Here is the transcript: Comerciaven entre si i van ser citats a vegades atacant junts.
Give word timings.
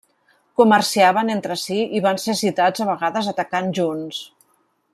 Comerciaven 0.59 1.29
entre 1.33 1.57
si 1.63 1.77
i 1.99 2.01
van 2.07 2.21
ser 2.23 2.35
citats 2.41 2.85
a 2.87 2.89
vegades 2.91 3.29
atacant 3.33 3.71
junts. 3.81 4.23